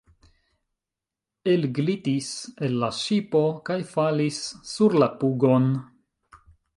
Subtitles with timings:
[1.55, 2.29] Elglitis
[2.67, 4.39] el la ŝipo kaj falis
[4.73, 5.69] sur la pugon.